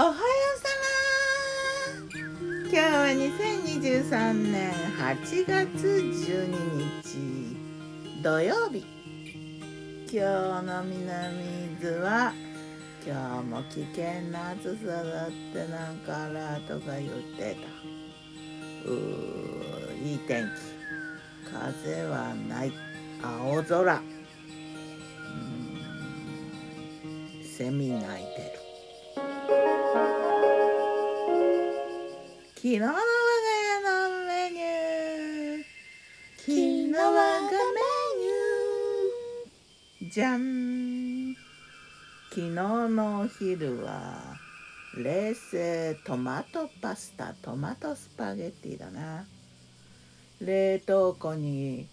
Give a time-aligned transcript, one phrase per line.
[0.00, 0.16] おはよう
[0.58, 0.66] さ
[2.08, 2.16] ま
[2.62, 3.04] 今日は
[4.08, 6.48] 2023年8月12
[7.02, 8.78] 日土曜日
[10.10, 12.32] 今日の南伊豆は
[13.06, 17.68] 今日も危険な暑さだってなんかアラートが言ってた。
[18.88, 22.72] うーいい天気風はない
[23.22, 23.98] 青空う
[27.04, 27.44] ん。
[27.44, 28.59] セミ鳴いてる
[32.80, 33.04] の我が家
[33.84, 35.64] のメニュー。
[36.38, 37.58] 昨日我がメ
[40.00, 40.10] ニュー。
[40.10, 41.36] じゃん。
[42.30, 44.34] 昨日のお昼は
[44.96, 49.26] 冷製トマトパスタトマトスパゲッティだな。
[50.40, 51.86] 冷凍庫に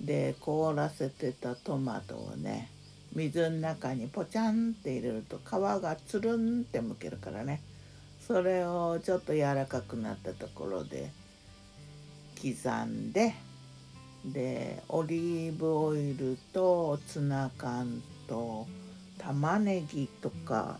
[0.00, 2.70] で凍らせてたトマトをね
[3.16, 7.60] 水の中にポチャンって入れると皮がつるんってむけるからね。
[8.30, 11.10] それをちょっと柔らかくなったところで
[12.40, 13.34] 刻んで
[14.24, 18.68] でオリーブオイルとツナ缶と
[19.18, 20.78] 玉ねぎとか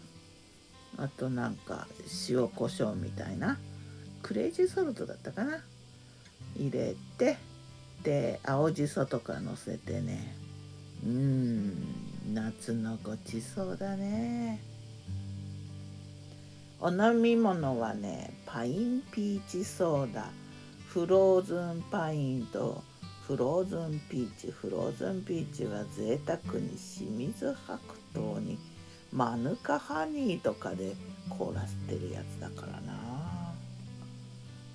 [0.97, 1.89] あとなんか
[2.29, 3.59] 塩コショウみたいな
[4.23, 5.59] クレイジーソルトだったかな？
[6.57, 7.37] 入れて
[8.05, 10.37] で青じそとかのせてね
[11.05, 11.73] うん
[12.33, 14.70] 夏のごちそうだね。
[16.83, 20.31] お飲み物はねパインピーチソーダ
[20.89, 22.83] フローズンパインと
[23.27, 24.51] フローズンピーチ。
[24.51, 27.79] フローズンピーチは贅沢に清水白
[28.15, 28.59] 桃に
[29.13, 30.97] マヌカハニーとかで
[31.29, 32.95] 凍らせてるやつだからな。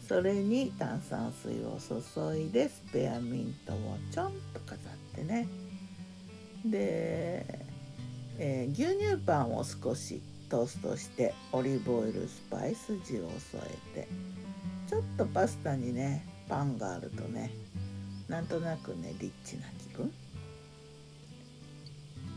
[0.08, 5.48] それに炭酸水を注いでスペアミントをちょんと飾ってね。
[6.64, 7.66] で、
[8.38, 13.62] えー、牛乳パンを少しトーストしてオリーブオイルスパイス塩を添
[13.96, 14.08] えて
[14.88, 17.52] ちょっとパスタにねパンがあるとね
[18.28, 20.12] なんとなくねリッチな気分。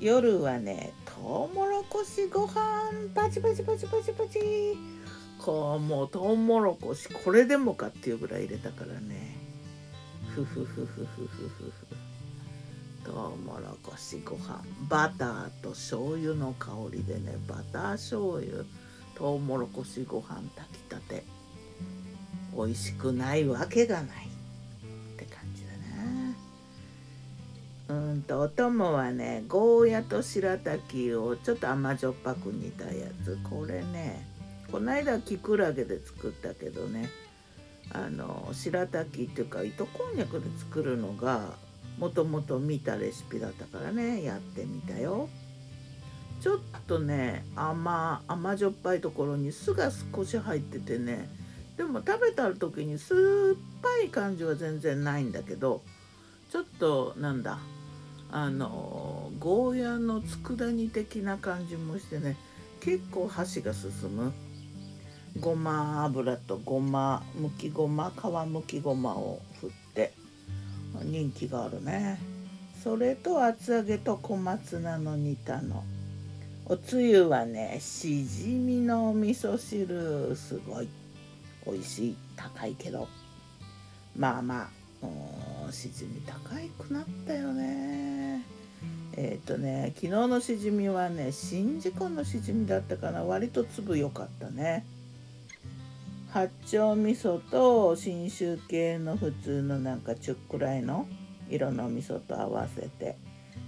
[0.01, 4.39] 夜はねトウモロコシご飯パチパチパチパチパチ。
[5.39, 9.37] こうもうトウモロコシこれでもかっていうぐらい入れたからね。
[10.35, 12.08] ふふふふふふふふ。
[13.09, 18.65] トウモロコシご飯バターと醤油の香りでねバター醤油
[19.15, 21.25] トウモロコシご飯炊きたて。
[22.57, 24.07] 美味しくないわけがない。
[24.07, 25.63] って感じ
[27.89, 28.01] だな。
[28.01, 33.39] うんとお供はねゴーヤと白滝をちょっと甘じょっぱく煮たやつ。
[33.49, 34.27] これね
[34.73, 37.09] こないだきくらげで作ったけどね
[37.93, 41.55] あの白滝っていうか糸こんにゃくで作るのが
[41.99, 45.29] もともと見たレシピだったからねやってみたよ。
[46.41, 51.29] ちょっとね甘甘じょっぱいところに酢が少し入っててね
[51.77, 53.21] でも食べた時に酸っ
[53.83, 55.83] ぱい感じは全然ないんだけど
[56.51, 57.59] ちょっとなんだ
[58.31, 62.37] あのゴーヤの佃煮的な感じもしてね
[62.81, 64.33] 結構箸が進む。
[65.41, 69.88] ごま油とごまむきごま皮むきごまを振って
[71.03, 72.19] 人気があるね。
[72.83, 75.85] それと厚揚げと小松菜の煮たの。
[76.67, 80.35] おつゆはねしじみの味噌汁。
[80.37, 80.89] すごい。
[81.67, 82.17] 美味しい。
[82.37, 83.09] 高いけど。
[84.17, 84.69] まあま
[85.03, 86.51] あしじみ高
[86.85, 88.43] くなったよね。
[89.17, 93.25] えっ、ー、とね昨日のしじみはね宍道湖のしじみだったかな。
[93.25, 94.85] 割と粒良かったね。
[96.31, 101.07] 八丁味噌と信州系の普通のなんかちゅっくらいの
[101.49, 103.17] 色の味噌と合わせて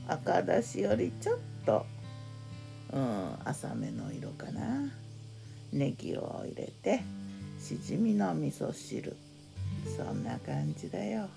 [0.07, 1.87] 赤だしよりちょっと、
[2.93, 4.61] うん、浅めの色かな。
[5.73, 7.03] ネギを入れて
[7.61, 9.17] しじみの味噌汁。
[9.97, 11.29] そんな感じだよ。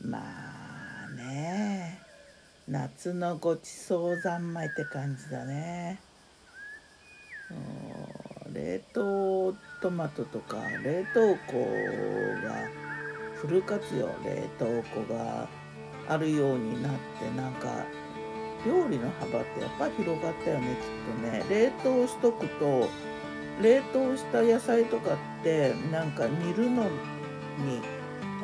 [0.00, 1.98] まあね
[2.68, 5.98] 夏のごちそう三昧って感じだね、
[7.50, 7.97] うん、
[8.58, 11.64] 冷凍トマトとか冷凍庫
[12.44, 12.68] が
[13.36, 15.48] フル活用冷凍庫が
[16.08, 17.68] あるようになってなんか
[18.66, 21.44] 料理の幅ってやっぱ広がったよねきっとね。
[21.48, 22.88] 冷凍しとくと
[23.62, 26.90] 冷凍した野菜とかってなんか煮るのに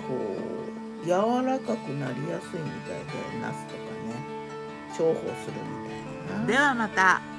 [0.07, 0.15] こ
[1.03, 1.11] う柔
[1.45, 4.15] らかくなりやすいみたいでナスとかね
[4.97, 6.47] 重宝するみたいな。
[6.47, 7.34] ではまた。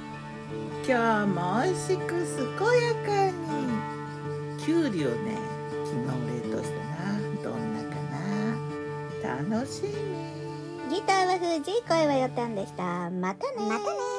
[0.88, 5.38] 今日も美味しく健やかにきゅうりをね
[5.83, 6.06] 昨日
[6.50, 7.13] 冷凍したな。
[7.44, 7.89] どんなか
[9.24, 9.56] な。
[9.56, 10.95] 楽しみ。
[10.95, 13.09] ギターは藤井声はよたんでした。
[13.09, 13.68] またね。
[13.68, 14.15] またね